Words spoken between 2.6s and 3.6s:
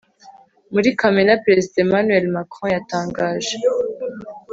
yatangaje